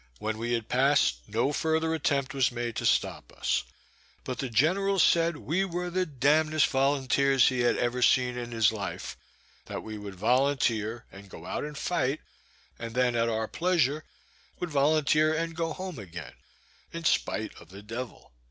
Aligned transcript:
When 0.17 0.39
we 0.39 0.53
had 0.53 0.67
passed, 0.67 1.29
no 1.29 1.53
further 1.53 1.93
attempt 1.93 2.33
was 2.33 2.51
made 2.51 2.75
to 2.77 2.87
stop 2.87 3.31
us; 3.31 3.63
but 4.23 4.39
the 4.39 4.49
general 4.49 4.97
said, 4.97 5.37
we 5.37 5.63
were 5.63 5.91
"the 5.91 6.07
damned'st 6.07 6.65
volunteers 6.71 7.49
he 7.49 7.59
had 7.59 7.77
ever 7.77 8.01
seen 8.01 8.35
in 8.35 8.49
his 8.51 8.71
life; 8.71 9.15
that 9.67 9.83
we 9.83 9.99
would 9.99 10.15
volunteer 10.15 11.05
and 11.11 11.29
go 11.29 11.45
out 11.45 11.63
and 11.63 11.77
fight, 11.77 12.19
and 12.79 12.95
then 12.95 13.15
at 13.15 13.29
our 13.29 13.47
pleasure 13.47 14.03
would 14.59 14.71
volunteer 14.71 15.35
and 15.35 15.55
go 15.55 15.71
home 15.71 15.99
again, 15.99 16.33
in 16.91 17.03
spite 17.03 17.53
of 17.61 17.69
the 17.69 17.83
devil." 17.83 18.33